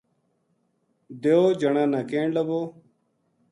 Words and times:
دیو 1.21 1.43
جنا 1.59 1.83
نا 1.91 2.01
کہن 2.09 2.27
لگو 2.35 2.61